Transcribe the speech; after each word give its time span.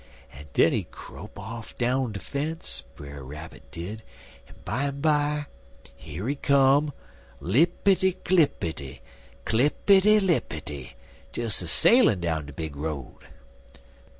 "En 0.33 0.47
den 0.53 0.73
he 0.73 0.85
crope 0.89 1.37
off 1.37 1.77
down 1.77 2.11
de 2.11 2.19
fence, 2.19 2.81
Brer 2.95 3.23
Rabbit 3.23 3.69
did, 3.69 4.01
en 4.47 4.55
bimeby 4.65 5.45
here 5.95 6.27
he 6.27 6.33
come 6.35 6.91
lippity 7.39 8.15
clippity, 8.25 9.01
clippity 9.45 10.19
lippity 10.19 10.93
des 11.33 11.43
a 11.45 11.67
sailin' 11.67 12.19
down 12.19 12.47
de 12.47 12.53
big 12.53 12.75
road. 12.75 13.27